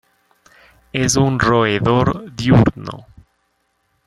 [0.93, 3.05] Es un roedor diurno.